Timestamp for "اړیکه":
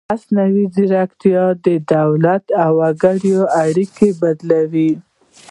3.63-4.07